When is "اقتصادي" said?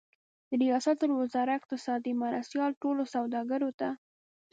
1.57-2.13